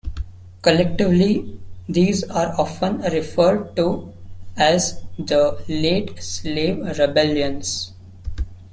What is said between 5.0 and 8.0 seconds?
the "late slave rebellions".